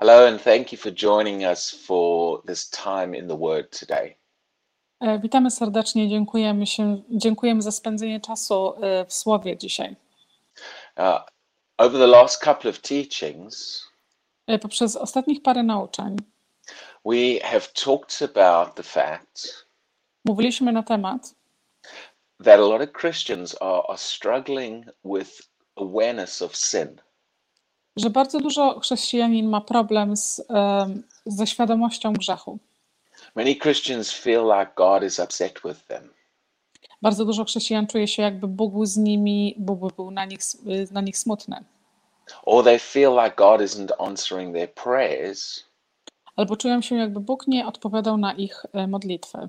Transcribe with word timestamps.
Hello, 0.00 0.28
and 0.28 0.40
thank 0.40 0.72
you 0.72 0.78
for 0.78 0.90
joining 0.90 1.44
us 1.44 1.70
for 1.86 2.42
this 2.46 2.70
time 2.70 3.14
in 3.18 3.28
the 3.28 3.36
Word 3.36 3.70
today. 3.70 4.16
E, 5.00 5.18
Witamy 5.18 5.50
serdecznie, 5.50 6.08
dziękujemy, 6.08 6.66
się, 6.66 7.02
dziękujemy 7.10 7.62
za 7.62 7.72
spędzenie 7.72 8.20
czasu 8.20 8.74
e, 8.84 9.04
w 9.04 9.14
Słowie 9.14 9.56
dzisiaj. 9.56 9.96
Uh, 10.96 11.20
over 11.78 12.00
the 12.00 12.06
last 12.06 12.44
couple 12.44 12.70
of 12.70 12.78
teachings, 12.78 13.88
E, 14.46 14.58
Poprzez 14.58 14.96
ostatnich 14.96 15.42
parę 15.42 15.62
nauczeń 15.62 16.16
we 17.04 17.40
have 17.42 17.60
talked 17.74 18.22
about 18.22 18.74
the 18.74 18.82
fact 18.82 19.66
mówiliśmy 20.24 20.72
na 20.72 20.82
temat, 20.82 21.34
that 22.44 22.60
a 22.60 22.66
lot 22.66 22.82
of 22.82 22.92
Christians 22.92 23.56
are, 23.60 23.82
are 23.88 23.98
struggling 23.98 24.86
with 25.04 25.42
awareness 25.76 26.42
of 26.42 26.56
sin. 26.56 27.00
Że 27.98 28.10
bardzo 28.10 28.40
dużo 28.40 28.80
chrześcijanin 28.80 29.48
ma 29.48 29.60
problem 29.60 30.16
z, 30.16 30.42
ze 31.26 31.46
świadomością 31.46 32.12
grzechu. 32.12 32.58
Many 33.34 33.56
Christians 33.56 34.12
feel 34.12 34.44
like 34.44 34.72
God 34.76 35.02
is 35.02 35.18
upset 35.18 35.60
with 35.64 35.86
them. 35.86 36.10
Bardzo 37.02 37.24
dużo 37.24 37.44
chrześcijan 37.44 37.86
czuje 37.86 38.08
się, 38.08 38.22
jakby 38.22 38.48
Bóg 38.48 38.72
był 38.72 38.86
z 38.86 38.96
nimi, 38.96 39.54
Bóg 39.58 39.94
był 39.96 40.10
na 40.10 40.24
nich, 40.24 40.40
y, 40.66 40.88
na 40.92 41.00
nich 41.00 41.18
smutny. 41.18 41.64
Or 42.42 42.64
they 42.64 42.78
feel 42.78 43.12
like 43.24 43.36
God 43.36 43.60
isn't 43.60 43.88
answering 43.98 44.54
their 44.54 44.74
prayers 44.74 45.68
Albo 46.36 46.56
czują 46.56 46.82
się, 46.82 46.96
jakby 46.96 47.20
Bóg 47.20 47.46
nie 47.46 47.66
odpowiadał 47.66 48.16
na 48.16 48.32
ich 48.32 48.66
e, 48.72 48.86
modlitwy, 48.86 49.48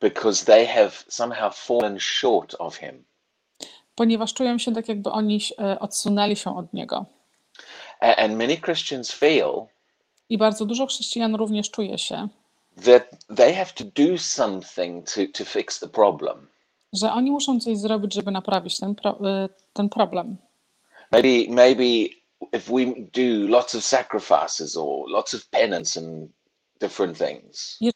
because 0.00 0.44
they 0.44 0.66
have 0.66 0.90
somehow 1.08 1.56
fallen 1.56 2.00
short 2.00 2.54
of 2.58 2.76
Him. 2.76 3.04
ponieważ 3.94 4.34
czują 4.34 4.58
się 4.58 4.74
tak, 4.74 4.88
jakby 4.88 5.10
oni 5.10 5.40
e, 5.58 5.78
odsunęli 5.78 6.36
się 6.36 6.56
od 6.56 6.72
Niego. 6.72 7.06
And 8.00 8.36
many 8.36 8.56
Christians 8.56 9.12
feel 9.12 9.66
I 10.28 10.38
bardzo 10.38 10.64
dużo 10.66 10.86
chrześcijan 10.86 11.34
również 11.34 11.70
czuje 11.70 11.98
się, 11.98 12.28
that 12.84 13.10
they 13.36 13.54
have 13.54 13.72
to 13.74 13.84
do 13.84 14.18
something 14.18 15.10
to, 15.10 15.20
to 15.38 15.44
fix 15.44 15.80
the 15.80 15.88
problem. 15.88 16.46
że 16.92 17.12
oni 17.12 17.30
muszą 17.30 17.60
coś 17.60 17.78
zrobić, 17.78 18.14
żeby 18.14 18.30
naprawić 18.30 18.78
ten, 18.78 18.94
pro, 18.94 19.10
y, 19.10 19.48
ten 19.72 19.88
problem. 19.88 20.36
Maybe, 21.12 21.54
maybe 21.54 21.84
if 22.52 22.72
we 22.72 22.84
do 23.12 23.48
lots 23.48 23.74
of 23.74 23.84
sacrifices 23.84 24.76
or 24.76 25.10
lots 25.10 25.34
of 25.34 25.46
penance 25.50 26.00
and 26.00 26.30
different 26.80 27.18
things, 27.18 27.78
y, 27.82 27.88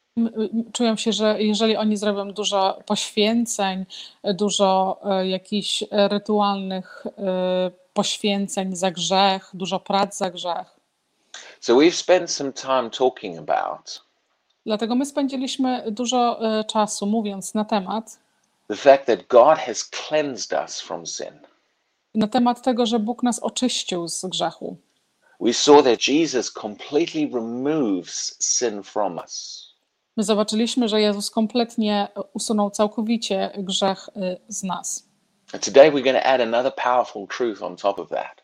czują 0.72 0.96
się, 0.96 1.12
że 1.12 1.42
jeżeli 1.42 1.76
oni 1.76 1.96
zrobią 1.96 2.32
dużo 2.32 2.78
poświęceń, 2.86 3.86
y, 4.28 4.34
dużo 4.34 5.00
jakichś 5.24 5.84
rytualnych 5.90 7.06
y, 7.06 7.10
poświęceń 8.02 8.76
za 8.76 8.90
grzech, 8.90 9.50
dużo 9.54 9.80
prac 9.80 10.16
za 10.16 10.30
grzech. 10.30 10.66
so 11.60 11.74
we've 11.74 11.94
spent 11.94 12.30
some 12.30 12.52
time 12.52 12.90
talking 12.90 13.38
about 13.38 14.02
Dlatego 14.66 14.94
my 14.94 15.06
spędziliśmy 15.06 15.84
dużo 15.90 16.38
y, 16.60 16.64
czasu 16.64 17.06
mówiąc 17.06 17.54
na 17.54 17.64
temat, 17.64 18.18
the 18.68 18.76
fact 18.76 19.06
that 19.06 19.26
God 19.28 19.58
has 19.58 19.84
cleansed 19.84 20.58
us 20.64 20.80
from 20.80 21.06
sin. 21.06 21.40
na 22.14 22.28
temat 22.28 22.62
tego, 22.62 22.86
że 22.86 22.98
Bóg 22.98 23.22
nas 23.22 23.38
oczyścił 23.38 24.08
z 24.08 24.24
grzechu. 24.24 24.76
We 25.40 25.54
saw 25.54 25.82
that 25.84 26.08
Jesus 26.08 26.52
completely 26.52 27.28
removes 27.34 28.36
sin 28.40 28.82
from 28.82 29.16
us. 29.16 29.64
My 30.16 30.22
zobaczyliśmy, 30.24 30.88
że 30.88 31.00
Jezus 31.00 31.30
kompletnie 31.30 32.08
usunął 32.32 32.70
całkowicie 32.70 33.50
grzech 33.58 34.08
y, 34.16 34.40
z 34.48 34.62
nas. 34.62 35.07
And 35.52 35.62
today 35.62 35.90
we're 35.90 36.04
going 36.04 36.16
to 36.16 36.26
add 36.26 36.40
another 36.40 36.70
powerful 36.70 37.26
truth 37.26 37.62
on 37.62 37.76
top 37.76 37.98
of 37.98 38.08
that. 38.08 38.42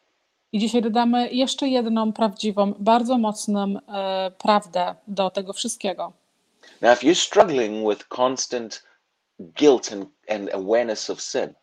I 0.52 0.58
dzisiaj 0.58 0.83
dodamy 0.83 1.30
jeszcze 1.30 1.69
jedną 1.69 2.12
prawdziwą, 2.12 2.74
bardzo 2.78 3.19
mocną 3.19 3.74
e, 3.88 4.30
prawdę 4.30 4.94
do 5.06 5.30
tego 5.30 5.52
wszystkiego. 5.52 6.12
Now, 6.80 6.92
if 6.92 7.06
you're 7.06 7.27
struggling 7.27 7.88
with 7.88 8.08
constant 8.08 8.82
guilt 9.38 9.92
and, 9.92 10.06
and 10.28 10.54
awareness 10.54 11.10
of 11.10 11.20
sin, 11.20 11.54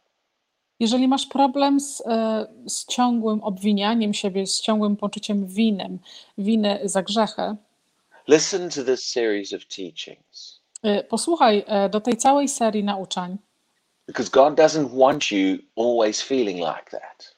Jeżeli 0.79 1.07
masz 1.07 1.25
problem 1.25 1.79
z, 1.79 2.03
e, 2.05 2.47
z 2.65 2.85
ciągłym 2.85 3.43
obwinianiem 3.43 4.13
siebie, 4.13 4.47
z 4.47 4.61
ciągłym 4.61 4.97
poczuciem 4.97 5.47
winy, 5.47 5.99
winy 6.37 6.79
za 6.83 7.01
grzechy, 7.03 7.55
listen 8.27 8.69
to 8.69 8.83
this 8.83 9.11
series 9.11 9.53
of 9.53 9.65
teachings 9.65 10.61
e, 10.83 11.03
posłuchaj 11.03 11.63
e, 11.67 11.89
do 11.89 12.01
tej 12.01 12.17
całej 12.17 12.47
serii 12.47 12.83
nauczań, 12.83 13.37
because 14.11 14.29
God 14.29 14.55
doesn't 14.55 14.89
want 14.93 15.31
you 15.31 15.57
always 15.77 16.21
feeling 16.21 16.57
like 16.57 16.91
that. 16.91 17.35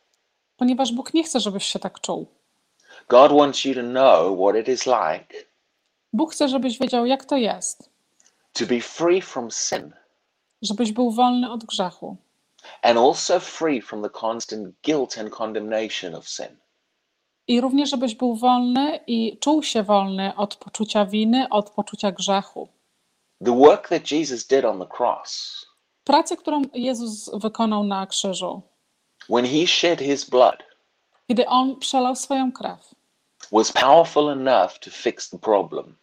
ponieważ 0.57 0.91
Bóg 0.91 1.13
nie 1.13 1.23
chce, 1.23 1.39
żebyś 1.39 1.65
się 1.65 1.79
tak 1.79 2.01
czuł. 2.01 2.27
God 3.09 3.31
wants 3.31 3.65
you 3.65 3.73
to 3.75 3.81
know 3.81 4.39
what 4.39 4.55
it 4.55 4.67
is 4.67 4.85
like 4.85 5.45
Bóg 6.13 6.31
chce, 6.33 6.49
żebyś 6.49 6.79
wiedział, 6.79 7.05
jak 7.05 7.25
to 7.25 7.37
jest, 7.37 7.89
to 8.53 8.65
be 8.65 8.81
free 8.81 9.21
from 9.21 9.51
sin 9.51 9.93
żebyś 10.61 10.91
był 10.91 11.11
wolny 11.11 11.51
od 11.51 11.63
grzechu 11.63 12.17
and 12.81 12.97
also 12.97 13.39
free 13.39 13.81
from 13.81 14.03
the 14.03 14.09
constant 14.19 14.75
guilt 14.85 15.17
and 15.17 15.29
condemnation 15.29 16.15
of 16.15 16.29
sin. 16.29 16.57
i 17.47 17.61
również, 17.61 17.89
żebyś 17.89 18.15
był 18.15 18.35
wolny 18.35 18.99
i 19.07 19.37
czuł 19.39 19.63
się 19.63 19.83
wolny 19.83 20.35
od 20.35 20.55
poczucia 20.55 21.05
winy, 21.05 21.47
od 21.49 21.69
poczucia 21.69 22.11
grzechu. 22.11 22.67
The 23.45 23.57
work 23.57 23.89
that 23.89 24.11
Jesus 24.11 24.47
did 24.47 24.65
on 24.65 24.79
the 24.79 24.87
cross, 24.97 25.65
Pracę, 26.03 26.37
którą 26.37 26.61
Jezus 26.73 27.31
wykonał 27.33 27.83
na 27.83 28.07
krzyżu, 28.07 28.61
when 29.29 29.45
he 29.45 29.67
shed 29.67 29.99
his 29.99 30.29
blood, 30.29 30.63
kiedy 31.27 31.47
On 31.47 31.75
przelał 31.79 32.15
swoją 32.15 32.51
krew, 32.51 32.95
was 33.51 33.71
powerful 33.71 34.29
enough 34.29 34.79
to 34.79 34.91
fix 34.91 35.29
the 35.29 35.37
problem. 35.37 35.95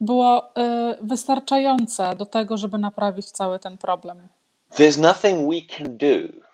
było 0.00 0.42
y, 0.42 0.98
wystarczające 1.02 2.16
do 2.16 2.26
tego, 2.26 2.56
żeby 2.56 2.78
naprawić 2.78 3.30
cały 3.30 3.58
ten 3.58 3.78
problem. 3.78 4.28
There's 4.72 5.00
nothing 5.00 5.50
we 5.50 5.76
can 5.76 5.96
do 5.96 6.46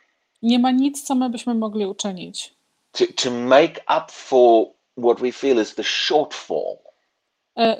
Nie 0.42 0.58
ma 0.58 0.70
nic, 0.70 1.02
co 1.02 1.14
my 1.14 1.30
byśmy 1.30 1.54
mogli 1.54 1.86
uczynić, 1.86 2.54
to, 2.92 3.04
to 3.22 3.30
make 3.30 3.84
up 3.98 4.06
for 4.08 4.66
what 4.98 5.20
we 5.20 5.32
feel 5.32 5.62
is 5.62 5.74
the 5.74 5.84
shortfall 5.84 6.78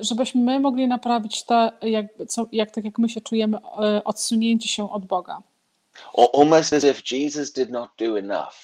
żebyśmy 0.01 0.41
my 0.41 0.61
mogli 0.61 0.89
naprawić 0.89 1.45
to, 1.45 1.71
jak, 1.83 2.07
co, 2.29 2.47
jak, 2.53 2.71
tak 2.71 2.85
jak 2.85 2.99
my 2.99 3.09
się 3.09 3.21
czujemy, 3.21 3.59
y, 3.59 4.05
odsunięcie 4.05 4.69
się 4.69 4.91
od 4.93 5.07
Boga. 5.07 5.43
or 6.13 6.29
almost 6.41 6.73
as 6.73 6.85
if 6.85 7.03
Jesus 7.17 7.53
did 7.53 7.71
not 7.71 7.91
do 7.99 8.19
enough. 8.19 8.55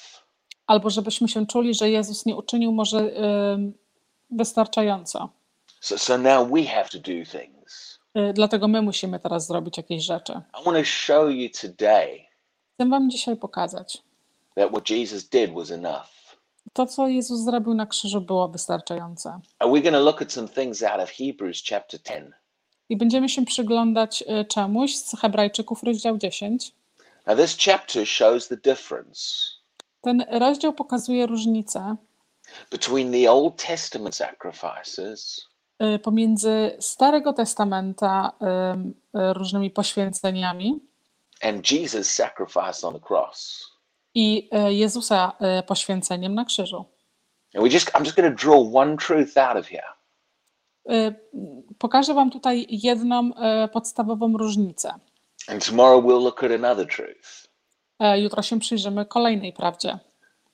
Albo 0.67 0.91
żebyśmy 0.91 1.29
się 1.29 1.47
czuli, 1.47 1.75
że 1.75 1.91
Jezus 1.91 2.27
nie 2.27 2.37
uczynił 2.37 2.73
może 2.73 2.99
y, 3.01 3.13
wystarczająco. 4.31 5.29
So, 5.81 5.99
so 5.99 6.19
now 6.19 6.49
we 6.51 6.63
have 6.65 6.89
to 6.89 6.99
do 6.99 7.39
things. 7.39 7.99
Y, 8.17 8.33
dlatego 8.33 8.69
my 8.69 8.83
musimy 8.83 9.21
teraz 9.21 9.47
zrobić 9.47 9.77
jakieś 9.77 10.05
rzeczy. 10.05 10.33
I 10.33 10.65
want 10.65 10.79
to 10.79 10.85
show 10.85 11.31
you 11.31 11.49
today 11.61 12.25
Chcę 12.75 12.89
Wam 12.89 13.11
dzisiaj 13.11 13.37
pokazać. 13.37 14.03
that 14.57 14.71
what 14.71 14.91
Jesus 14.91 15.29
did 15.29 15.55
was 15.55 15.71
enough. 15.71 16.18
To, 16.73 16.87
co 16.87 17.09
Jezus 17.09 17.41
zrobił 17.41 17.75
na 17.75 17.87
krzyżu, 17.87 18.21
było 18.21 18.49
wystarczające. 18.49 19.31
And 19.59 19.73
we're 19.73 19.83
going 19.83 19.95
to 19.95 20.03
look 20.03 20.23
at 20.23 20.33
some 20.33 20.49
things 20.49 20.83
out 20.83 21.01
of 21.01 21.11
Hebrews 21.11 21.63
chapter 21.69 22.01
10. 22.03 22.35
I 22.89 22.97
będziemy 22.97 23.29
się 23.29 23.45
przyglądać 23.45 24.23
y, 24.23 24.45
czemuś 24.45 24.97
z 24.97 25.17
Hebrajczyków, 25.21 25.83
rozdział 25.83 26.19
10. 26.19 26.73
Now, 27.27 27.37
this 27.37 27.57
chapter 27.65 28.07
shows 28.07 28.49
the 28.49 28.57
difference 28.57 29.21
Ten 30.01 30.25
rozdział 30.31 30.73
pokazuje 30.73 31.27
różnicę 31.27 31.97
between 32.71 33.13
the 33.13 33.33
Old 33.33 33.67
Testament 33.67 34.17
sacrifices 34.17 35.47
y, 35.83 35.99
pomiędzy 35.99 36.77
Starego 36.81 37.33
Testamenta 37.33 38.33
y, 39.15 39.33
różnymi 39.33 39.71
poświęceniami 39.71 40.81
and 41.43 41.63
Jesus' 41.71 42.11
sacrifice 42.11 42.85
on 42.85 42.95
the 42.95 43.01
cross. 43.01 43.68
I 44.19 44.49
y, 44.69 44.75
Jezusa 44.75 45.33
y, 45.61 45.63
poświęceniem 45.63 46.35
na 46.35 46.45
krzyżu. 46.45 46.85
And 47.55 47.65
we 47.65 47.71
just, 47.71 47.91
I'm 47.91 48.05
just 48.05 48.17
going 48.17 48.37
to 48.39 48.45
draw 48.47 48.75
one 48.75 48.97
truth 48.97 49.37
out 49.39 49.57
of 49.57 49.67
here. 49.69 49.87
Y, 50.91 51.15
Pokażę 51.79 52.15
Wam 52.15 52.31
tutaj 52.31 52.67
jedną 52.71 53.31
podstawową 53.73 54.37
różnicę. 54.37 54.95
And 55.49 55.67
tomorrow 55.67 56.05
we'll 56.05 56.23
look 56.25 56.45
at 56.45 56.53
another 56.53 56.87
truth. 56.87 57.49
E, 57.99 58.21
Jutro 58.21 58.43
się 58.43 58.61
przyjrzymy 58.61 59.07
kolejnej 59.07 59.53
prawdzie. 59.53 59.99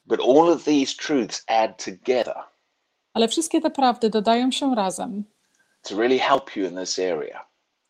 But 0.06 0.20
all 0.20 0.48
of 0.50 0.64
these 0.64 0.94
truths 0.96 1.44
add 1.46 1.84
together 1.84 2.34
Ale 3.12 3.28
wszystkie 3.28 3.60
te 3.60 3.70
prawdy 3.70 4.10
dodają 4.10 4.50
się 4.50 4.74
razem, 4.74 5.24
to 5.82 5.96
really 5.96 6.18
help 6.18 6.56
you 6.56 6.68
in 6.68 6.76
this 6.76 6.98
area. 6.98 7.46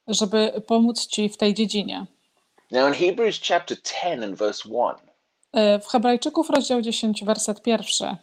żeby 0.08 0.62
pomóc 0.66 1.06
Ci 1.06 1.28
w 1.28 1.36
tej 1.36 1.54
dziedzinie. 1.54 2.06
Now, 2.70 2.88
in 2.88 2.94
Hebrews 2.94 3.40
chapter 3.48 3.76
10 3.82 4.24
and 4.24 4.34
verse 4.38 4.68
1, 4.68 4.94
E, 5.08 5.13
W 5.82 5.86
Hebrajczyków, 5.86 6.50
rozdział 6.50 6.82
10, 6.82 7.24
werset 7.24 7.62
pierwszy, 7.62 8.16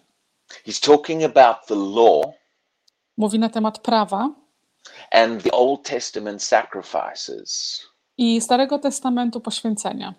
he's 0.66 0.80
talking 0.80 1.24
about 1.24 1.58
the 1.68 1.76
law 1.76 2.34
mówi 3.18 3.40
na 3.40 3.50
temat 3.50 3.80
prawa 3.80 4.30
and 5.12 5.44
the 5.44 5.52
Old 5.52 5.84
Testament 5.84 6.44
sacrifices. 6.44 7.82
i 8.18 8.42
Starego 8.42 8.80
Testamentu 8.80 9.42
poświęcenia. 9.42 10.14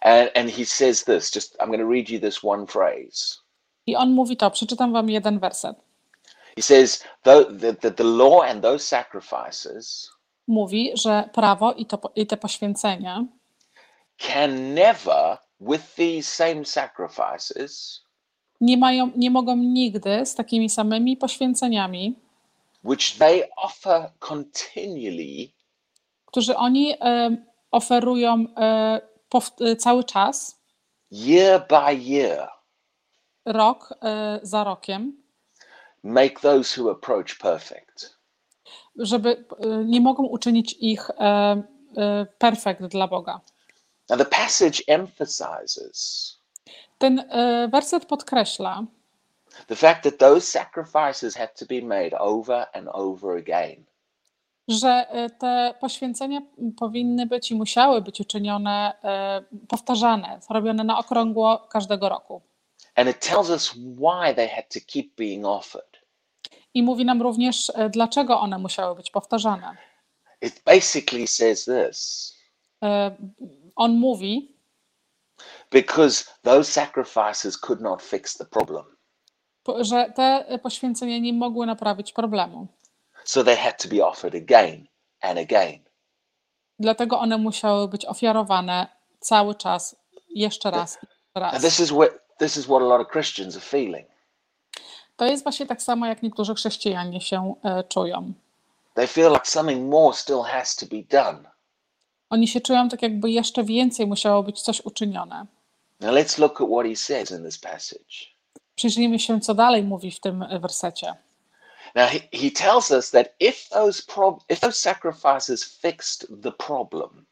And, 0.00 0.30
and 0.34 0.50
he 0.50 0.64
says 0.64 1.04
this, 1.04 1.30
just 1.34 1.56
I'm 1.60 1.66
going 1.66 1.80
to 1.80 1.90
read 1.90 2.10
you 2.10 2.20
this 2.20 2.44
one 2.44 2.66
phrase. 2.66 3.38
I 3.86 3.96
on 3.96 4.10
mówi 4.10 4.36
to, 4.36 4.50
przeczytam 4.50 4.92
wam 4.92 5.10
jeden 5.10 5.38
werset. 5.38 5.76
He 6.56 6.62
says 6.62 7.04
the, 7.22 7.92
the 7.96 8.04
law 8.04 8.42
and 8.42 8.62
those 8.62 8.84
sacrifices 8.84 10.10
mówi, 10.46 10.92
że 10.94 11.28
prawo 11.32 11.72
i, 11.72 11.86
to, 11.86 11.98
i 12.16 12.26
te 12.26 12.36
poświęcenia 12.36 13.24
can 14.18 14.74
never, 14.74 15.38
with 15.68 15.94
these 15.94 16.28
same 16.28 16.64
sacrifices, 16.64 18.02
nie, 18.60 18.76
mają, 18.76 19.10
nie 19.16 19.30
mogą 19.30 19.56
nigdy 19.56 20.26
z 20.26 20.34
takimi 20.34 20.70
samymi 20.70 21.16
poświęceniami, 21.16 22.14
which 22.84 23.18
they 23.18 23.48
offer 23.56 24.10
continually, 24.18 25.48
którzy 26.26 26.56
oni 26.56 26.94
e, 27.00 27.36
oferują 27.70 28.44
e, 28.56 29.00
pow- 29.30 29.52
e, 29.72 29.76
cały 29.76 30.04
czas, 30.04 30.58
year 31.10 31.66
by 31.68 31.94
year, 31.94 32.48
rok 33.44 33.94
e, 34.02 34.40
za 34.42 34.64
rokiem, 34.64 35.22
make 36.02 36.40
those 36.40 36.80
who 36.80 36.90
approach 36.90 37.38
perfect. 37.38 38.18
żeby 38.96 39.44
e, 39.60 39.84
nie 39.84 40.00
mogą 40.00 40.22
uczynić 40.22 40.76
ich 40.80 41.10
e, 41.10 41.62
perfekt 42.38 42.82
dla 42.82 43.08
Boga. 43.08 43.40
Now, 44.12 44.18
the 44.18 44.24
passage 44.24 44.84
emphasizes 44.88 46.38
Ten 46.98 47.18
e, 47.18 47.68
werset 47.68 48.04
podkreśla, 48.06 48.86
the 49.66 49.76
fact 49.76 50.02
that 50.02 50.18
those 50.18 50.46
sacrifices 50.46 51.36
had 51.36 51.58
to 51.58 51.66
be 51.66 51.82
made 51.82 52.18
over 52.18 52.66
and 52.72 52.88
over 52.88 53.36
again. 53.38 53.84
że 54.68 54.88
e, 54.88 55.30
te 55.30 55.74
poświęcenia 55.80 56.40
powinny 56.76 57.26
być 57.26 57.50
i 57.50 57.54
musiały 57.54 58.02
być 58.02 58.20
uczynione, 58.20 58.92
e, 59.04 59.42
powtarzane, 59.68 60.40
robione 60.50 60.84
na 60.84 60.98
okrągło 60.98 61.58
każdego 61.58 62.08
roku. 62.08 62.42
And 62.94 63.08
it 63.08 63.20
tells 63.20 63.50
us 63.50 63.74
why 63.74 64.34
they 64.34 64.48
had 64.48 64.68
to 64.74 64.80
keep 64.86 65.14
being 65.16 65.46
offered. 65.46 66.02
I 66.74 66.82
mówi 66.82 67.04
nam 67.04 67.22
również, 67.22 67.72
dlaczego 67.90 68.40
one 68.40 68.58
musiały 68.58 68.96
być 68.96 69.10
powtarzane. 69.10 69.76
It 70.40 70.62
basically 70.64 71.26
says 71.26 71.64
this 71.64 72.32
On 73.76 73.92
mówi, 73.98 74.54
because 75.70 76.24
those 76.42 76.64
sacrifices 76.72 77.58
could 77.58 77.80
not 77.80 78.02
fix 78.02 78.36
the 78.38 78.44
problem. 78.44 78.84
po- 79.64 79.84
że 79.84 80.12
te 80.16 80.58
poświęcenia 80.62 81.18
nie 81.18 81.32
mogły 81.32 81.66
naprawić 81.66 82.12
problemu. 82.12 82.66
So 83.24 83.44
they 83.44 83.56
had 83.56 83.82
to 83.82 83.88
be 83.88 84.06
offered 84.06 84.34
again 84.34 84.86
and 85.20 85.38
again. 85.38 85.78
Dlatego 86.78 87.18
one 87.18 87.38
musiały 87.38 87.88
być 87.88 88.04
ofiarowane 88.06 88.86
cały 89.20 89.54
czas, 89.54 89.96
jeszcze 90.30 90.70
raz, 90.70 90.94
jeszcze 90.94 91.06
Now, 91.34 91.52
raz. 91.52 91.62
this 91.62 91.80
is 91.80 91.90
what 91.90 92.10
this 92.38 92.56
is 92.56 92.64
what 92.64 92.82
a 92.82 92.84
lot 92.84 93.00
of 93.00 93.12
Christians 93.12 93.56
are 93.56 93.64
feeling. 93.64 94.08
To 95.16 95.24
jest 95.24 95.42
właśnie 95.42 95.66
tak 95.66 95.82
samo, 95.82 96.06
jak 96.06 96.22
niektórzy 96.22 96.54
chrześcijanie 96.54 97.20
się 97.20 97.54
e, 97.64 97.84
czują. 97.84 98.32
They 98.94 99.06
feel 99.06 99.32
like 99.32 99.46
something 99.46 99.90
more 99.90 100.16
still 100.16 100.42
has 100.42 100.76
to 100.76 100.86
be 100.86 101.02
done. 101.22 101.48
Oni 102.32 102.48
się 102.48 102.60
czują 102.60 102.88
tak, 102.88 103.02
jakby 103.02 103.30
jeszcze 103.30 103.64
więcej 103.64 104.06
musiało 104.06 104.42
być 104.42 104.62
coś 104.62 104.80
uczynione. 104.80 105.46
Now 106.00 106.10
let's 106.14 106.38
look 106.40 106.60
at 106.60 106.68
what 106.68 106.86
he 106.86 106.96
says 106.96 107.30
in 107.30 107.44
this 107.44 107.58
passage. 107.58 108.32
Przyjrzyjmy 108.74 109.18
się, 109.18 109.40
co 109.40 109.54
dalej 109.54 109.82
mówi 109.82 110.10
w 110.10 110.20
tym 110.20 110.42
e, 110.42 110.60
wersecie. 110.60 111.14
Now 111.94 112.10
he, 112.10 112.18
he 112.32 112.50
tells 112.50 112.90
us 112.90 113.10
that 113.10 113.26
if 113.40 113.56
those 113.70 114.02
if 114.48 114.60
those 114.60 114.72
sacrifices 114.78 115.64
fixed 115.64 116.26
the 116.42 116.52
problem, 116.52 117.24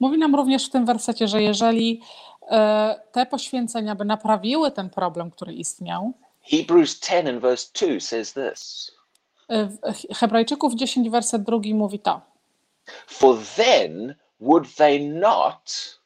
Mówi 0.00 0.18
nam 0.18 0.34
również 0.34 0.66
w 0.66 0.70
tym 0.70 0.86
wersecie, 0.86 1.28
że 1.28 1.42
jeżeli 1.42 2.00
e, 2.50 3.00
te 3.12 3.26
poświęcenia 3.26 3.94
by 3.94 4.04
naprawiły 4.04 4.70
ten 4.70 4.90
problem, 4.90 5.30
który 5.30 5.52
istniał, 5.52 6.12
Hebrews 6.42 7.00
10 7.00 7.28
and 7.28 7.40
verse 7.40 7.68
2 7.86 8.00
says 8.00 8.32
this. 8.32 8.90
e, 9.48 9.66
w 9.66 10.14
Hebrajczyków 10.14 10.74
10, 10.74 11.10
werset 11.10 11.42
drugi 11.42 11.74
mówi 11.74 11.98
to. 11.98 12.29
For 13.06 13.38
then 13.56 14.14
would 14.40 14.74
they 14.76 15.00
not 15.08 15.96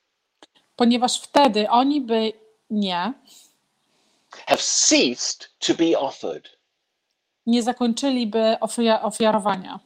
Ponieważ 0.76 1.20
wtedy 1.20 1.70
oni 1.70 2.00
by 2.00 2.32
nie, 2.70 3.12
have 4.46 4.62
ceased 4.62 5.50
to 5.58 5.74
be 5.74 5.98
offered. 5.98 6.48
nie 7.46 7.62
zakończyliby 7.62 8.56
ofia- 8.60 9.02
ofiarowania. 9.02 9.80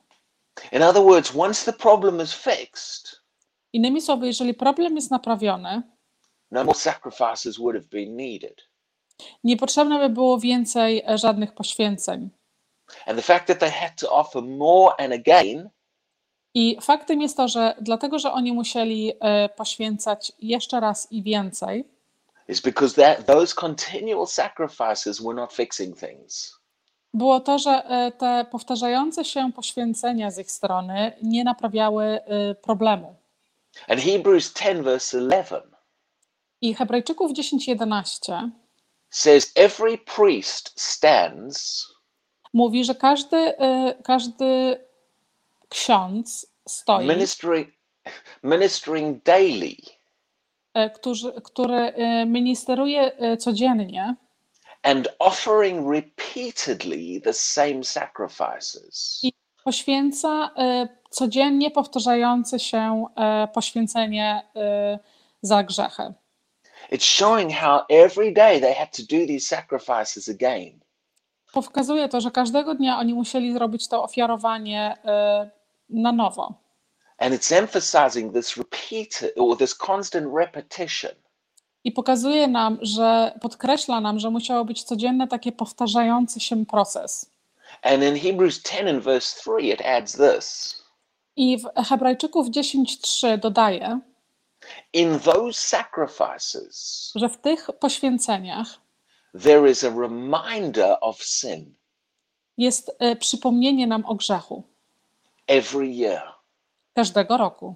In 0.72 0.82
other 0.82 1.02
words, 1.02 1.32
once 1.36 1.72
the 1.72 1.78
problem 1.78 2.20
is 2.20 2.32
fixed, 2.34 3.20
Innymi 3.72 4.00
słowy, 4.02 4.26
jeżeli 4.26 4.54
problem 4.54 4.96
jest 4.96 5.10
naprawiony, 5.10 5.82
no 6.50 6.64
more 6.64 6.78
sacrifices 6.78 7.56
would 7.58 7.76
have 7.76 7.88
been 7.88 8.16
needed. 8.16 8.68
niepotrzebne 9.44 9.98
by 9.98 10.08
było 10.08 10.38
więcej 10.38 11.02
e, 11.08 11.18
żadnych 11.18 11.54
poświęceń. 11.54 12.30
And 13.06 13.16
the 13.18 13.22
fact 13.22 13.46
that 13.46 13.58
they 13.58 13.70
had 13.70 13.96
to 14.00 14.10
offer 14.12 14.42
more 14.42 14.94
and 14.98 15.12
again 15.12 15.70
I 16.54 16.78
faktem 16.80 17.22
jest 17.22 17.36
to, 17.36 17.48
że 17.48 17.74
dlatego, 17.80 18.18
że 18.18 18.32
oni 18.32 18.52
musieli 18.52 19.12
e, 19.20 19.48
poświęcać 19.48 20.32
jeszcze 20.38 20.80
raz 20.80 21.12
i 21.12 21.22
więcej, 21.22 21.84
is 22.48 22.60
because 22.60 22.94
that 22.94 23.26
those 23.26 23.54
continual 23.54 24.26
sacrifices 24.26 25.20
were 25.22 25.34
not 25.34 25.52
fixing 25.52 26.00
things. 26.00 26.58
było 27.14 27.40
to, 27.40 27.58
że 27.58 27.70
e, 27.70 28.12
te 28.12 28.46
powtarzające 28.50 29.24
się 29.24 29.52
poświęcenia 29.52 30.30
z 30.30 30.38
ich 30.38 30.50
strony 30.50 31.12
nie 31.22 31.44
naprawiały 31.44 32.04
e, 32.04 32.54
problemu. 32.54 33.14
And 33.88 34.00
Hebrews 34.00 34.52
10 34.52 34.80
verse 34.84 35.18
11 35.18 35.56
I 36.60 36.74
Hebrajczyków 36.74 37.32
10:11 37.32 38.50
says 39.10 39.52
every 39.54 39.98
priest 39.98 40.80
stands 40.80 41.88
mówi, 42.52 42.84
że 42.84 42.94
każdy, 42.94 43.54
każdy 44.04 44.78
ksiądz 45.68 46.46
stoi, 46.68 47.06
ministering 47.06 47.68
ministering 48.42 49.22
daily 49.24 49.76
e, 50.74 50.90
którzy, 50.90 51.32
który 51.44 51.74
e, 51.74 52.26
ministeruje 52.26 53.18
e, 53.18 53.36
codziennie 53.36 54.14
and 54.82 55.08
offering 55.18 55.90
repeatedly 55.90 57.20
the 57.20 57.32
same 57.32 57.84
sacrifices. 57.84 59.20
i 59.22 59.32
poświęca 59.64 60.50
codziennie 61.10 61.70
powtarzające 61.70 62.58
się 62.58 63.04
poświęcenie 63.54 64.42
za 65.42 65.62
grzechy. 65.62 66.14
It's 66.92 67.04
showing 67.04 67.52
how 67.52 67.80
every 67.88 68.32
day 68.32 68.60
they 68.60 68.74
had 68.74 68.96
to 68.96 69.02
do 69.02 69.26
these 69.26 69.40
sacrifices 69.40 70.28
again. 70.28 70.80
Pokazuje 71.52 72.08
to, 72.08 72.20
że 72.20 72.30
każdego 72.30 72.74
dnia 72.74 72.98
oni 72.98 73.14
musieli 73.14 73.52
zrobić 73.52 73.88
to 73.88 74.02
ofiarowanie 74.02 74.96
na 75.90 76.12
nowo. 76.12 76.54
And 77.18 77.34
it's 77.34 77.52
emphasizing 77.52 78.32
this 78.32 78.56
repeated 78.56 79.32
or 79.36 79.56
this 79.56 79.74
constant 79.74 80.26
repetition. 80.34 81.10
I 81.84 81.92
pokazuje 81.92 82.48
nam, 82.48 82.78
że 82.82 83.38
podkreśla 83.40 84.00
nam, 84.00 84.18
że 84.18 84.30
musiało 84.30 84.64
być 84.64 84.82
codzienne 84.82 85.28
takie 85.28 85.52
powtarzający 85.52 86.40
się 86.40 86.66
proces. 86.66 87.30
And 87.82 88.02
in 88.02 88.16
Hebrews 88.16 88.62
10 88.62 88.88
and 88.88 89.04
verse 89.04 89.40
3, 89.40 89.62
it 89.62 89.82
adds 89.84 90.12
this 90.12 90.78
I 91.36 91.58
w 91.58 91.84
Hebrajczyków 91.88 92.48
10:3 92.48 93.38
dodaje, 93.38 94.00
In 94.92 95.20
those 95.20 95.60
sacrifices, 95.60 97.12
że 97.14 97.28
w 97.28 97.36
tych 97.36 97.70
poświęceniach 97.80 98.80
there 99.42 99.70
is 99.70 99.84
a 99.84 99.90
reminder 99.90 100.96
of 101.00 101.22
sin 101.24 101.74
jest 102.56 102.96
e, 102.98 103.16
przypomnienie 103.16 103.86
nam 103.86 104.06
o 104.06 104.14
grzechu 104.14 104.64
every 105.48 105.96
year. 105.96 106.22
każdego 106.94 107.36
roku. 107.36 107.74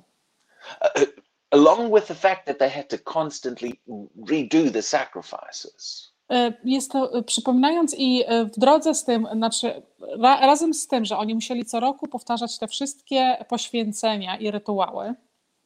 Along 1.51 1.91
with 1.95 2.07
the 2.07 2.15
fact 2.15 2.47
that 2.47 2.59
they 2.59 2.71
had 2.71 2.89
to 2.89 2.99
constantly 2.99 3.81
redo 4.29 4.71
the 4.73 4.83
sacrifices. 4.83 6.13
E, 6.31 6.53
Jest 6.65 6.93
to 6.93 7.19
e, 7.19 7.23
przypominając 7.23 7.95
i 7.99 8.25
e, 8.27 8.45
w 8.45 8.59
drodze 8.59 8.95
z 8.95 9.05
tym, 9.05 9.29
znaczy 9.35 9.83
ra, 10.23 10.41
razem 10.41 10.75
z 10.75 10.87
tym, 10.89 11.05
że 11.05 11.19
oni 11.19 11.35
musieli 11.35 11.65
co 11.65 11.81
roku 11.81 12.09
powtarzać 12.09 12.59
te 12.59 12.69
wszystkie 12.69 13.45
poświęcenia 13.49 14.37
i 14.37 14.51
rytuały, 14.51 15.15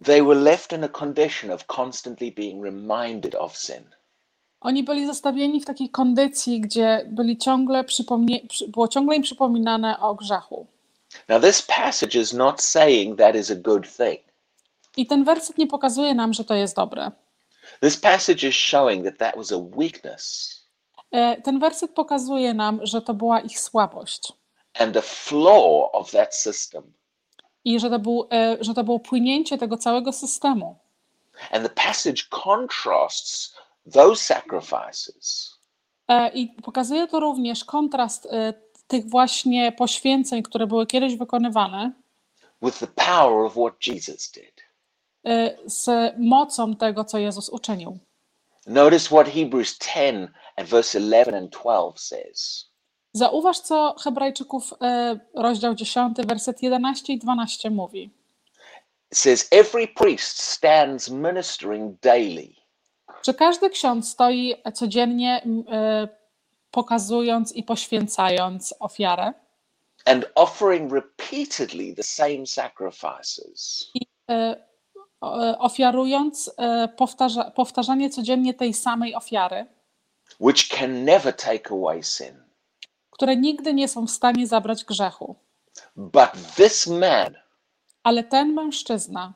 They 0.05 0.23
were 0.23 0.41
left 0.41 0.73
in 0.73 0.85
a 0.85 0.89
condition 0.89 1.51
of 1.51 1.65
constantly 1.67 2.33
being 2.33 2.65
reminded 2.65 3.35
of 3.35 3.57
sin. 3.57 3.83
oni 4.61 4.83
byli 4.85 5.07
zostawieni 5.07 5.61
w 5.61 5.65
takiej 5.65 5.91
kondycji, 5.91 6.61
gdzie 6.61 7.07
byli 7.09 7.39
ciągle 7.39 7.85
przypomnie, 7.85 8.41
przy- 8.49 8.69
było 8.69 8.89
ciągle 8.89 9.17
im 9.17 9.23
przypominane 9.23 10.01
o 10.01 10.15
grzechu. 10.15 10.67
Now, 11.29 11.41
this 11.41 11.63
passage 11.63 12.19
is 12.21 12.33
not 12.33 12.63
saying 12.63 13.19
that 13.19 13.35
is 13.35 13.51
a 13.51 13.55
good 13.57 13.97
thing. 13.97 14.19
I 14.97 15.07
ten 15.07 15.25
werset 15.25 15.59
nie 15.59 15.67
pokazuje 15.67 16.15
nam, 16.15 16.33
że 16.35 16.45
to 16.45 16.55
jest 16.55 16.77
dobre. 16.77 17.13
This 17.81 17.97
passage 17.97 18.49
is 18.49 18.55
showing 18.55 19.05
that 19.05 19.19
that 19.19 19.37
was 19.37 19.53
a 19.53 19.59
weakness 19.59 20.57
E, 21.13 21.43
Ten 21.43 21.59
werset 21.59 21.91
pokazuje 21.95 22.55
nam, 22.55 22.81
że 22.83 23.03
to 23.03 23.15
była 23.15 23.41
ich 23.41 23.61
słabość 23.61 24.33
and 24.75 24.97
a 24.97 25.01
flaw 25.03 25.91
of 25.93 26.11
that 26.11 26.35
system. 26.37 26.93
i 27.65 27.81
że 27.81 27.91
to, 27.91 27.99
był, 27.99 28.29
e, 28.33 28.57
że 28.61 28.75
to 28.75 28.85
było 28.85 29.01
płynięcie 29.01 29.59
tego 29.59 29.77
całego 29.77 30.13
systemu. 30.13 30.77
And 31.51 31.63
the 31.63 31.83
passage 31.85 32.23
contrasts 32.31 33.55
those 33.93 34.25
sacrifices 34.25 35.57
E, 36.09 36.29
I 36.35 36.49
pokazuje 36.49 37.07
to 37.07 37.21
również 37.21 37.65
kontrast 37.65 38.29
tych 38.89 39.11
właśnie 39.11 39.73
poświęceń, 39.73 40.43
które 40.43 40.67
były 40.67 40.87
kiedyś 40.87 41.17
wykonywane, 41.17 41.93
with 42.63 42.79
the 42.79 42.87
power 42.87 43.47
of 43.47 43.53
what 43.53 43.87
Jesus 43.87 44.31
did. 44.31 44.63
y, 45.29 45.57
z 45.67 46.15
mocą 46.19 46.77
tego, 46.77 47.05
co 47.05 47.19
Jezus 47.19 47.49
uczynił. 47.49 47.99
Notice 48.67 49.09
what 49.09 49.29
Hebrews 49.29 49.79
10 49.79 50.31
and 50.57 50.69
verse 50.69 50.99
11 50.99 51.39
and 51.39 51.51
12 51.51 51.99
says. 51.99 52.67
Zauważ, 53.13 53.59
co 53.59 53.95
Hebrajczyków 54.05 54.73
y, 54.73 54.77
rozdział 55.35 55.75
10, 55.75 56.17
werset 56.27 56.63
11 56.63 57.13
i 57.13 57.19
12 57.19 57.71
mówi. 57.71 58.11
It 59.13 59.19
says, 59.19 59.49
Every 59.51 59.89
priest 59.89 60.43
stands 60.43 61.09
ministering 61.11 62.01
daily 62.01 62.49
Czy 63.23 63.35
każdy 63.35 63.71
ksiądz 63.71 64.09
stoi 64.09 64.55
codziennie 64.75 65.43
y, 65.45 66.26
pokazując 66.81 67.53
i 67.53 67.63
poświęcając 67.63 68.75
ofiarę. 68.81 69.33
And 70.05 70.25
offering 70.35 70.93
repeatedly 70.93 71.95
the 71.95 72.03
same 72.03 72.47
sacrifices, 72.47 73.91
i 73.95 74.01
y, 74.31 74.57
o- 75.21 75.59
ofiarując 75.59 76.49
y, 76.49 76.53
powtarza, 76.97 77.51
powtarzanie 77.51 78.11
codziennie 78.11 78.55
tej 78.55 78.75
samej 78.75 79.15
ofiary, 79.15 79.67
which 80.41 80.69
can 80.69 81.05
never 81.05 81.37
take 81.37 81.71
away 81.75 82.03
sin. 82.03 82.37
które 83.11 83.37
nigdy 83.37 83.75
nie 83.75 83.89
są 83.89 84.07
w 84.07 84.11
stanie 84.11 84.47
zabrać 84.47 84.85
grzechu. 84.85 85.37
But 85.97 86.31
this 86.57 86.87
man, 86.87 87.35
Ale 88.03 88.25
ten 88.25 88.53
mężczyzna, 88.55 89.33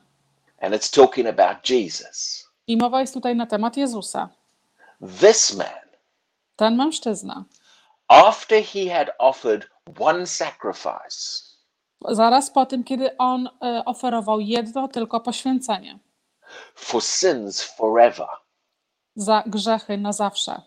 and 0.61 0.75
it's 0.75 0.95
talking 0.95 1.27
about 1.27 1.69
Jesus, 1.69 2.47
i 2.67 2.77
mowa 2.77 3.01
jest 3.01 3.13
tutaj 3.13 3.35
na 3.35 3.45
temat 3.45 3.77
Jezusa, 3.77 4.29
this 5.19 5.53
man, 5.55 5.81
ten 6.61 6.75
mężczyzna, 6.75 7.45
after 8.07 8.63
he 8.63 8.89
had 8.97 9.09
offered 9.19 9.67
one 9.99 10.27
sacrifice, 10.27 11.43
zaraz 12.09 12.51
po 12.51 12.65
tym, 12.65 12.83
kiedy 12.83 13.17
on 13.17 13.47
y, 13.47 13.49
oferował 13.85 14.39
jedno 14.39 14.87
tylko 14.87 15.19
poświęcenie 15.19 15.99
for 16.75 17.01
sins 17.03 17.63
forever, 17.63 18.27
za 19.15 19.43
grzechy 19.45 19.97
na 19.97 20.11
zawsze, 20.13 20.61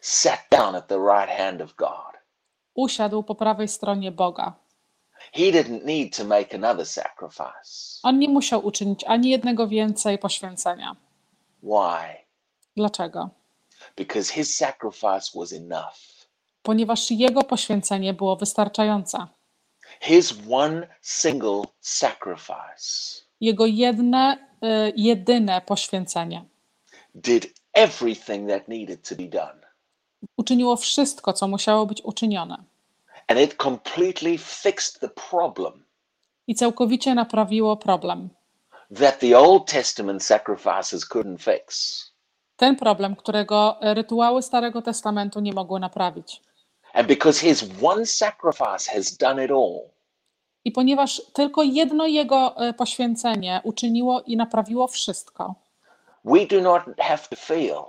sat 0.00 0.40
down 0.50 0.74
at 0.74 0.86
the 0.86 0.98
right 0.98 1.38
hand 1.38 1.60
of 1.62 1.74
God. 1.74 2.16
usiadł 2.74 3.22
po 3.22 3.34
prawej 3.34 3.68
stronie 3.68 4.12
Boga. 4.12 4.52
He 5.32 5.42
didn't 5.42 5.84
need 5.84 6.16
to 6.16 6.24
make 6.24 6.54
another 6.54 6.86
sacrifice. 6.86 8.00
On 8.02 8.18
nie 8.18 8.28
musiał 8.28 8.66
uczynić 8.66 9.04
ani 9.04 9.30
jednego 9.30 9.68
więcej 9.68 10.18
poświęcenia. 10.18 10.96
Why? 11.62 12.24
Dlaczego? 12.76 13.30
Because 13.96 14.32
his 14.34 14.56
sacrifice 14.56 15.30
was 15.34 15.52
enough. 15.52 16.26
Ponieważ 16.62 17.10
jego 17.10 17.42
poświęcenie 17.42 18.14
było 18.14 18.36
wystarczające. 18.36 19.26
His 20.00 20.34
one 20.50 20.88
single 21.02 21.62
sacrifice 21.80 23.20
Jego 23.40 23.66
jedne, 23.66 24.38
y, 24.64 24.92
jedyne 24.96 25.60
poświęcenie 25.60 26.44
did 27.14 27.46
everything 27.72 28.48
that 28.50 28.68
needed 28.68 29.08
to 29.08 29.14
be 29.14 29.22
done. 29.28 29.66
uczyniło 30.36 30.76
wszystko, 30.76 31.32
co 31.32 31.48
musiało 31.48 31.86
być 31.86 32.02
uczynione 32.02 32.64
And 33.28 33.40
it 33.40 33.54
completely 33.56 34.38
fixed 34.38 35.00
the 35.00 35.08
problem 35.08 35.84
i 36.46 36.54
całkowicie 36.54 37.14
naprawiło 37.14 37.76
problem. 37.76 38.28
that 38.98 39.18
the 39.20 39.38
Old 39.38 39.66
Testament 39.66 40.24
sacrifices 40.24 41.08
couldn't 41.08 41.38
fix. 41.38 42.02
Ten 42.56 42.76
problem, 42.76 43.16
którego 43.16 43.78
rytuały 43.80 44.42
Starego 44.42 44.82
Testamentu 44.82 45.40
nie 45.40 45.52
mogły 45.52 45.80
naprawić. 45.80 46.42
And 46.92 47.08
because 47.08 47.40
his 47.40 47.64
one 47.82 48.06
sacrifice 48.06 48.92
has 48.92 49.16
done 49.16 49.44
it 49.44 49.50
all, 49.50 49.80
I 50.64 50.72
ponieważ 50.72 51.22
tylko 51.32 51.62
jedno 51.62 52.06
jego 52.06 52.68
y, 52.68 52.72
poświęcenie 52.72 53.60
uczyniło 53.64 54.22
i 54.22 54.36
naprawiło 54.36 54.88
wszystko, 54.88 55.54
we 56.24 56.46
do 56.46 56.60
not 56.60 56.82
have 56.98 57.18
to 57.30 57.36
feel 57.36 57.84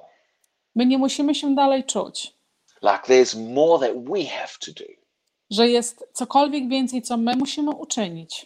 my 0.75 0.86
nie 0.86 0.97
musimy 0.97 1.36
się 1.36 1.55
dalej 1.55 1.83
czuć, 1.83 2.33
like 2.81 3.00
there's 3.07 3.53
more 3.53 3.88
that 3.88 4.03
we 4.03 4.25
have 4.25 4.53
to 4.65 4.71
do. 4.71 4.86
że 5.50 5.69
jest 5.69 6.07
cokolwiek 6.13 6.69
więcej, 6.69 7.01
co 7.01 7.17
my 7.17 7.36
musimy 7.36 7.71
uczynić. 7.71 8.45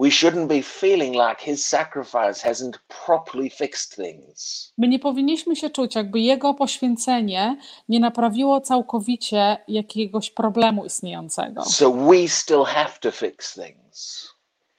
We 0.00 0.10
shouldn't 0.10 0.46
be 0.46 0.62
feeling 0.62 1.12
like 1.12 1.42
his 1.42 1.64
sacrifice 1.64 2.48
hasn't 2.48 2.78
properly 3.06 3.50
fixed 3.50 3.96
things. 3.96 4.72
My 4.78 4.88
nie 4.88 4.98
powinniśmy 4.98 5.56
się 5.56 5.70
czuć, 5.70 5.94
jakby 5.94 6.20
jego 6.20 6.54
poświęcenie 6.54 7.56
nie 7.88 8.00
naprawiło 8.00 8.60
całkowicie 8.60 9.56
jakiegoś 9.68 10.30
problemu 10.30 10.84
istniejącego 10.84 11.64
So 11.64 11.92
we 11.92 12.28
still 12.28 12.64
have 12.64 12.92
to 13.00 13.10
fix 13.10 13.54
things. 13.54 14.28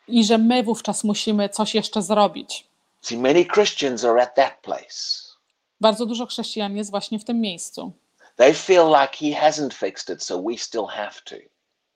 i 0.07 0.23
że 0.23 0.37
my 0.37 0.63
wówczas 0.63 1.03
musimy 1.03 1.49
coś 1.49 1.75
jeszcze 1.75 2.01
zrobić. 2.01 2.67
See, 3.01 3.17
many 3.17 3.45
Christians 3.45 4.05
are 4.05 4.21
at 4.21 4.35
that 4.35 4.53
place. 4.61 5.21
Bardzo 5.81 6.05
dużo 6.05 6.25
chrześcijan 6.25 6.77
jest 6.77 6.91
właśnie 6.91 7.19
w 7.19 7.23
tym 7.23 7.41
miejscu. 7.41 7.91
They 8.35 8.53
feel 8.53 8.87
like 8.87 9.17
he 9.17 9.47
hasn't 9.47 9.73
fixed 9.73 10.15
it, 10.15 10.23
so 10.23 10.41
we 10.41 10.57
still 10.57 10.85
have 10.85 11.13
to. 11.25 11.35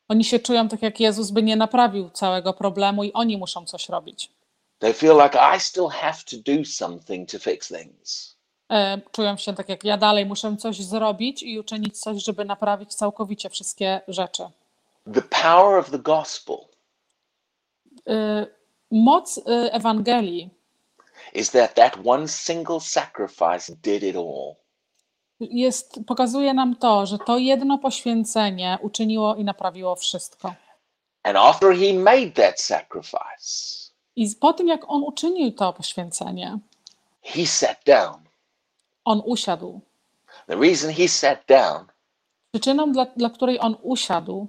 Oni 0.08 0.24
się 0.24 0.40
czują 0.40 0.68
tak, 0.68 0.82
jak 0.82 1.00
Jezus 1.00 1.32
by 1.32 1.44
nie 1.44 1.56
naprawił 1.56 2.10
całego 2.10 2.54
problemu 2.54 3.04
i 3.04 3.14
oni 3.14 3.38
muszą 3.38 3.66
coś 3.66 3.90
robić. 3.90 4.32
They 4.80 4.94
feel 4.94 5.18
like 5.24 5.40
I 5.56 5.60
still 5.60 5.88
have 5.88 6.18
to 6.32 6.38
do 6.38 6.66
something 6.66 7.32
to 7.32 7.40
fix 7.40 7.68
things. 7.68 8.36
E, 8.72 9.02
Czują 9.12 9.38
się 9.38 9.54
tak, 9.54 9.70
jak 9.70 9.84
ja 9.84 9.98
dalej 9.98 10.26
muszę 10.26 10.58
coś 10.58 10.82
zrobić 10.82 11.44
i 11.44 11.60
uczynić 11.60 12.00
coś, 12.00 12.24
żeby 12.24 12.46
naprawić 12.46 12.96
całkowicie 12.96 13.50
wszystkie 13.50 14.02
rzeczy. 14.08 14.44
The 15.14 15.22
power 15.22 15.80
of 15.80 15.92
the 15.92 16.00
gospel 16.00 16.58
E, 18.08 18.48
Moc 18.92 19.38
e, 19.38 19.74
Ewangelii 19.74 20.50
is 21.34 21.52
that 21.52 21.76
that 21.76 21.98
one 22.06 22.28
single 22.28 22.80
sacrifice 22.80 23.76
did 23.82 24.04
it 24.04 24.16
all. 24.16 24.56
Jest, 25.52 26.00
pokazuje 26.08 26.54
nam 26.54 26.76
to, 26.76 27.06
że 27.06 27.18
to 27.20 27.38
jedno 27.38 27.78
poświęcenie 27.78 28.78
uczyniło 28.82 29.36
i 29.36 29.44
naprawiło 29.44 29.96
wszystko. 29.96 30.54
And 31.24 31.38
after 31.38 31.76
he 31.78 31.94
made 31.94 32.32
that 32.32 32.62
sacrifice, 32.62 33.86
I 34.16 34.36
po 34.40 34.54
tym, 34.54 34.68
jak 34.68 34.82
on 34.88 35.04
uczynił 35.04 35.52
to 35.52 35.74
poświęcenie, 35.74 36.60
he 37.22 37.46
sat 37.48 37.78
down. 37.86 38.24
on 39.06 39.22
usiadł. 39.26 39.82
The 40.48 40.56
reason 40.56 40.94
he 40.94 41.08
sat 41.08 41.40
down 41.48 41.86
Przyczyną, 42.52 42.92
dla, 42.92 43.06
dla 43.06 43.30
której 43.30 43.60
on 43.60 43.76
usiadł, 43.82 44.48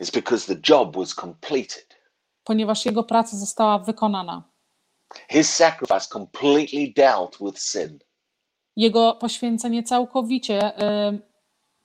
is 0.00 0.10
because 0.10 0.54
the 0.54 0.60
job 0.68 0.96
was 0.96 1.14
completed. 1.14 1.86
ponieważ 2.44 2.86
jego 2.86 3.02
praca 3.04 3.36
została 3.36 3.78
wykonana. 3.78 4.42
His 5.30 5.54
sacrifice 5.54 6.08
completely 6.12 6.92
dealt 6.96 7.36
with 7.40 7.58
sin. 7.62 7.98
Jego 8.76 9.14
poświęcenie 9.14 9.82
całkowicie, 9.82 10.82
y, 11.12 11.18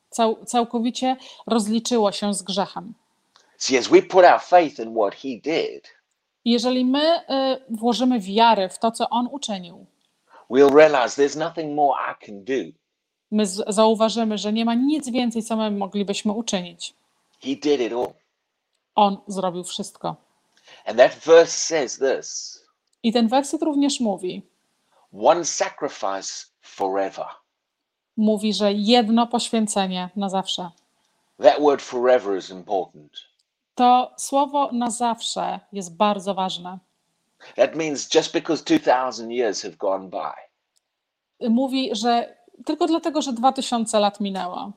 cał, 0.10 0.46
całkowicie 0.46 1.16
rozliczyło 1.48 2.12
się 2.12 2.34
z 2.34 2.44
grzechem. 2.44 2.94
See, 3.58 3.78
as 3.78 3.88
we 3.88 4.02
put 4.02 4.26
our 4.26 4.42
faith 4.42 4.80
in 4.80 4.94
what 4.96 5.16
he 5.16 5.30
did, 5.30 5.88
I 6.46 6.52
Jeżeli 6.52 6.86
my 6.86 7.20
y, 7.20 7.24
włożymy 7.70 8.20
wiarę 8.20 8.70
w 8.70 8.80
to, 8.80 8.92
co 8.92 9.10
on 9.10 9.28
uczynił, 9.32 9.86
we'll 10.50 10.76
realize 10.76 11.22
there's 11.28 11.38
nothing 11.40 11.76
more 11.76 12.00
I 12.12 12.26
can 12.26 12.44
do. 12.44 12.78
my 13.32 13.46
zauważymy, 13.68 14.38
że 14.38 14.54
nie 14.54 14.66
ma 14.66 14.74
nic 14.74 15.10
więcej, 15.10 15.44
co 15.44 15.56
my 15.56 15.72
moglibyśmy 15.72 16.32
uczynić. 16.32 16.94
He 17.44 17.50
did 17.50 17.82
it 17.82 17.94
all. 17.94 18.14
On 18.96 19.18
zrobił 19.28 19.64
wszystko. 19.64 20.16
And 20.86 20.98
that 20.98 21.16
verse 21.16 21.52
says 21.52 21.98
this 22.00 22.60
I 23.04 23.14
ten 23.14 23.28
werset 23.28 23.62
również 23.62 24.00
mówi, 24.00 24.42
one 25.24 25.46
sacrifice 25.46 26.46
forever. 26.72 27.26
mówi, 28.18 28.54
że 28.54 28.74
jedno 28.74 29.28
poświęcenie 29.28 30.10
na 30.16 30.30
zawsze. 30.30 30.70
That 31.42 31.60
word 31.60 31.82
forever 31.82 32.38
is 32.38 32.50
important. 32.50 33.12
To 33.76 34.12
słowo 34.18 34.70
na 34.72 34.90
zawsze 34.90 35.60
jest 35.74 35.96
bardzo 35.98 36.34
ważne. 36.34 36.80
That 37.56 37.76
means 37.76 38.16
just 38.16 38.34
because 38.34 38.64
2,000 38.64 39.32
years 39.32 39.62
have 39.62 39.76
gone 39.76 40.10
by, 40.10 40.32
Mówi, 41.50 41.90
że 41.96 42.36
tylko 42.66 42.88
dlatego, 42.88 43.22
że 43.22 43.34
2000 43.34 44.00
lat 44.00 44.20
minęło, 44.20 44.72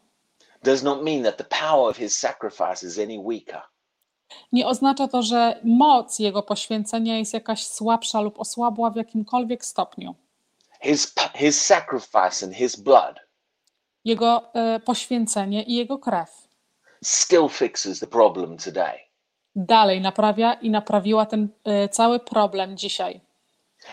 does 0.62 0.82
not 0.82 1.02
mean 1.02 1.22
that 1.24 1.36
the 1.36 1.44
power 1.44 1.90
of 1.90 1.96
his 1.96 2.18
sacrifice 2.18 2.86
is 2.86 2.98
any 2.98 3.18
weaker. 3.18 3.62
nie 4.52 4.66
oznacza 4.66 5.08
to, 5.08 5.22
że 5.22 5.60
moc 5.64 6.18
jego 6.18 6.42
poświęcenia 6.42 7.18
jest 7.18 7.34
jakaś 7.34 7.66
słabsza 7.66 8.20
lub 8.20 8.40
osłabła 8.40 8.90
w 8.90 8.96
jakimkolwiek 8.96 9.64
stopniu. 9.64 10.14
His, 10.84 11.14
his 11.34 11.60
sacrifice 11.60 12.46
and 12.46 12.54
his 12.54 12.76
blood 12.76 13.20
Jego 14.04 14.50
e, 14.54 14.80
poświęcenie 14.80 15.62
i 15.62 15.74
jego 15.74 15.98
krew 15.98 16.48
still 17.04 17.48
fixes 17.48 18.00
the 18.00 18.06
problem 18.06 18.56
today. 18.56 18.98
dalej 19.56 20.00
naprawia 20.00 20.54
i 20.54 20.70
naprawiła 20.70 21.26
ten 21.26 21.48
e, 21.64 21.88
cały 21.88 22.20
problem 22.20 22.76
dzisiaj. 22.76 23.20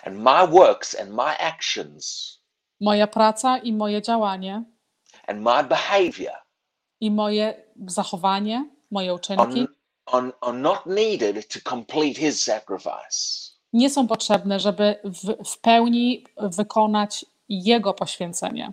And 0.06 0.18
my 0.18 0.48
works 0.48 1.00
and 1.00 1.10
my 1.10 1.38
actions 1.40 2.38
Moja 2.82 3.08
praca 3.08 3.58
i 3.58 3.74
moje 3.74 4.02
działanie 4.02 4.64
and 5.28 5.40
my 5.40 5.64
behavior 5.64 6.34
i 7.00 7.12
moje 7.12 7.64
zachowanie 7.88 8.70
moje 8.92 9.14
uczynki 9.14 9.68
are, 10.06 10.32
are 10.42 10.58
not 10.58 10.86
needed 10.86 11.48
to 11.48 11.60
complete 11.70 12.20
his 12.20 12.44
sacrifice. 12.44 13.51
Nie 13.74 13.90
są 13.90 14.08
potrzebne, 14.08 14.60
żeby 14.60 14.96
w, 15.04 15.50
w 15.50 15.58
pełni 15.58 16.24
wykonać 16.38 17.26
Jego 17.50 17.94
poświęcenie, 17.94 18.72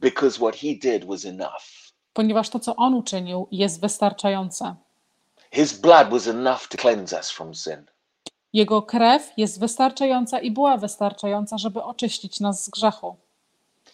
Because 0.00 0.36
what 0.38 0.56
he 0.56 0.68
did 0.68 1.04
was 1.04 1.24
enough. 1.24 1.92
ponieważ 2.12 2.48
to, 2.48 2.58
co 2.60 2.76
On 2.76 2.94
uczynił, 2.94 3.46
jest 3.50 3.80
wystarczające. 3.80 4.74
His 5.52 5.72
blood 5.80 6.10
was 6.10 6.26
enough 6.26 6.68
to 6.68 6.78
cleanse 6.78 7.16
us 7.16 7.30
from 7.30 7.54
sin. 7.54 7.84
Jego 8.52 8.82
krew 8.82 9.32
jest 9.36 9.60
wystarczająca 9.60 10.38
i 10.40 10.50
była 10.50 10.76
wystarczająca, 10.76 11.58
żeby 11.58 11.82
oczyścić 11.82 12.40
nas 12.40 12.64
z 12.64 12.70
grzechu. 12.70 13.16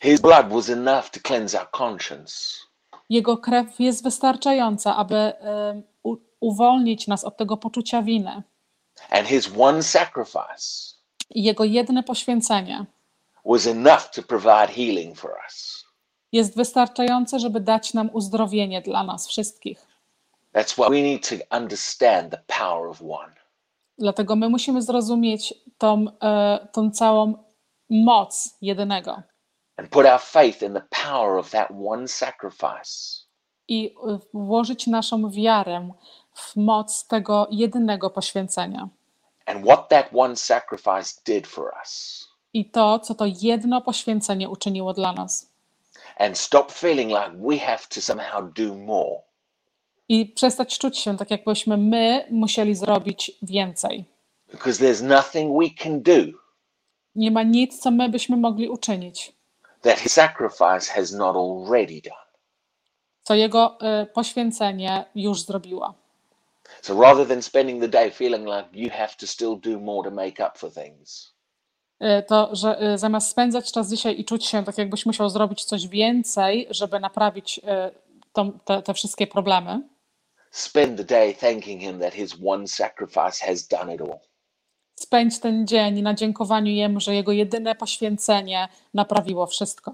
His 0.02 0.20
blood 0.20 0.48
was 0.48 0.70
enough 0.70 1.10
to 1.10 1.20
cleanse 1.28 1.60
our 1.60 1.68
conscience. 1.80 2.34
Jego 3.10 3.36
krew 3.38 3.80
jest 3.80 4.02
wystarczająca, 4.04 4.96
aby 4.96 5.32
uwolnić 6.40 7.06
nas 7.06 7.24
od 7.24 7.36
tego 7.36 7.56
poczucia 7.56 8.02
winy. 8.02 8.42
And 9.10 9.28
his 9.28 9.50
one 9.56 9.82
sacrifice 9.82 10.96
I 11.30 11.42
Jego 11.42 11.64
jedne 11.64 12.02
poświęcenie 12.02 12.86
was 13.44 13.66
enough 13.66 14.10
to 14.14 14.22
provide 14.22 14.68
healing 14.68 15.18
for 15.18 15.30
us. 15.46 15.84
jest 16.32 16.56
wystarczające, 16.56 17.38
żeby 17.38 17.60
dać 17.60 17.94
nam 17.94 18.10
uzdrowienie 18.12 18.82
dla 18.82 19.04
nas 19.04 19.28
wszystkich. 19.28 19.86
That's 20.54 20.74
why 20.74 20.90
we 20.90 21.02
need 21.02 21.28
to 21.28 21.56
understand 21.56 22.30
the 22.30 22.40
power 22.58 22.88
of 22.88 23.02
one. 23.02 23.32
Dlatego 23.98 24.36
my 24.36 24.48
musimy 24.48 24.82
zrozumieć 24.82 25.54
tą, 25.78 26.04
e, 26.22 26.68
tą 26.72 26.90
całą 26.90 27.34
moc 27.90 28.56
jedynego 28.60 29.22
and 29.78 29.90
put 29.90 30.06
our 30.06 30.20
faith 30.20 30.62
in 30.62 30.74
the 30.74 30.82
power 30.90 31.38
of 31.38 31.50
that 31.50 31.70
one 31.70 32.08
sacrifice. 32.08 33.26
i 33.68 33.94
e, 34.08 34.18
włożyć 34.34 34.86
naszą 34.86 35.30
wiarę 35.30 35.90
w 36.36 36.56
moc 36.56 37.06
tego 37.06 37.48
jedynego 37.50 38.10
poświęcenia. 38.10 38.88
I 42.52 42.70
to, 42.70 42.98
co 42.98 43.14
to 43.14 43.24
jedno 43.40 43.80
poświęcenie 43.80 44.48
uczyniło 44.48 44.94
dla 44.94 45.12
nas. 45.12 45.50
I 50.08 50.26
przestać 50.26 50.78
czuć 50.78 50.98
się 50.98 51.16
tak, 51.16 51.30
jakbyśmy 51.30 51.76
my 51.76 52.26
musieli 52.30 52.74
zrobić 52.74 53.32
więcej. 53.42 54.04
Because 54.52 54.84
there's 54.84 55.02
nothing 55.04 55.58
we 55.62 55.70
can 55.82 56.02
do 56.02 56.38
Nie 57.14 57.30
ma 57.30 57.42
nic, 57.42 57.78
co 57.78 57.90
my 57.90 58.08
byśmy 58.08 58.36
mogli 58.36 58.68
uczynić, 58.68 59.32
that 59.82 59.98
his 59.98 60.12
sacrifice 60.12 60.92
has 60.92 61.12
not 61.12 61.36
already 61.36 62.00
done. 62.00 62.26
co 63.22 63.34
jego 63.34 63.80
e, 63.80 64.06
poświęcenie 64.06 65.04
już 65.14 65.42
zrobiło. 65.42 65.94
So 66.82 67.00
rather 67.02 67.26
than 67.28 67.42
spending 67.42 67.80
the 67.80 67.88
day 67.88 68.10
feeling 68.10 68.44
like 68.46 68.68
you 68.72 68.90
have 68.90 69.16
to 69.16 69.26
still 69.26 69.56
do 69.60 69.80
more 69.80 70.10
to 70.10 70.16
make 70.16 70.40
up 70.46 70.58
for 70.58 70.72
things, 70.72 71.36
To, 72.26 72.48
że 72.52 72.78
e, 72.80 72.98
zamiast 72.98 73.30
spędzać 73.30 73.72
czas 73.72 73.90
dzisiaj 73.90 74.20
i 74.20 74.24
czuć 74.24 74.46
się 74.46 74.64
tak, 74.64 74.78
jakbyś 74.78 75.06
musiał 75.06 75.30
zrobić 75.30 75.64
coś 75.64 75.88
więcej, 75.88 76.66
żeby 76.70 77.00
naprawić 77.00 77.60
e, 77.64 77.90
tą, 78.32 78.52
te, 78.64 78.82
te 78.82 78.94
wszystkie 78.94 79.26
problemy, 79.26 79.82
spend 80.50 80.96
the 80.98 81.04
day 81.04 81.34
thanking 81.34 81.80
him 81.82 82.00
that 82.00 82.14
his 82.14 82.34
one 82.46 82.66
sacrifice 82.68 83.46
has 83.46 83.68
done 83.68 83.94
it 83.94 84.00
all. 84.00 84.18
spędź 84.96 85.38
ten 85.40 85.66
dzień 85.66 86.02
na 86.02 86.14
dziękowaniu 86.14 86.72
Jemu, 86.72 87.00
że 87.00 87.14
Jego 87.14 87.32
jedyne 87.32 87.74
poświęcenie 87.74 88.68
naprawiło 88.94 89.46
wszystko. 89.46 89.92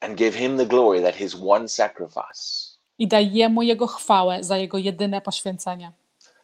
And 0.00 0.14
give 0.18 0.34
him 0.36 0.58
the 0.58 0.66
glory 0.66 1.02
that 1.02 1.16
his 1.16 1.36
one 1.48 1.68
sacrifice 1.68 2.72
I 2.98 3.08
daj 3.08 3.32
Jemu 3.32 3.62
Jego 3.62 3.86
chwałę 3.86 4.44
za 4.44 4.56
Jego 4.56 4.78
jedyne 4.78 5.20
poświęcenie, 5.20 5.92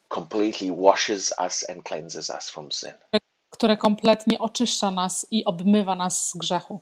completely 0.09 0.71
washes 0.71 1.33
us 1.47 1.71
and 1.71 1.83
cleanses 1.83 2.31
us 2.31 2.51
from 2.51 2.73
sin. 2.73 2.93
które 3.51 3.77
kompletnie 3.77 4.39
oczyszcza 4.39 4.91
nas 4.91 5.27
i 5.31 5.45
obmywa 5.45 5.95
nas 5.95 6.29
z 6.29 6.37
grzechu. 6.37 6.81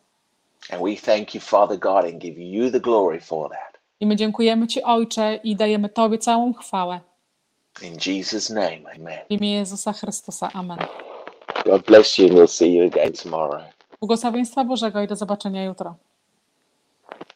And 0.71 0.83
we 0.83 0.97
thank 0.97 1.35
you, 1.35 1.41
Father 1.41 1.79
God, 1.79 2.05
and 2.05 2.19
give 2.19 2.41
you 2.41 2.71
the 2.71 2.81
glory 2.81 3.21
for 3.21 3.51
that. 3.51 3.79
I 4.01 4.07
my 4.07 4.17
dziękujemy 4.17 4.67
Ci, 4.67 4.83
Ojcze, 4.83 5.41
i 5.45 5.57
dajemy 5.57 5.89
Tobie 5.89 6.19
całą 6.19 6.55
chwałę. 6.55 7.01
In 7.83 7.97
Jesus' 8.07 8.51
name, 8.51 8.81
amen. 8.97 9.19
W 9.29 9.31
imię 9.31 9.53
Jezusa 9.53 9.93
Chrystusa. 9.93 10.51
Amen. 10.53 10.79
God 11.65 11.87
bless 11.87 12.19
you, 12.19 12.27
and 12.27 12.35
we'll 12.35 12.49
see 12.49 12.73
you 12.73 12.87
again 12.87 13.13
tomorrow. 13.13 13.63
Błogosławieństwa 14.01 14.65
Bożego 14.65 15.03
i 15.03 15.07
do 15.07 15.17
zobaczenia 15.17 15.65
jutro. 15.65 15.95